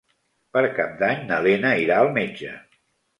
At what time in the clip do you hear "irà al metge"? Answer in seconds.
1.83-2.55